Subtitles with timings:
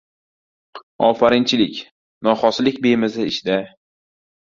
[1.07, 1.81] –“Ofarinchilik”,
[2.29, 3.59] noxolislik bemaza ish-da.